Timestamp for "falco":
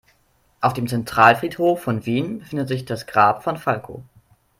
3.57-4.03